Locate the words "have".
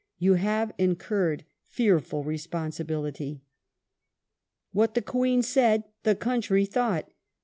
0.33-0.71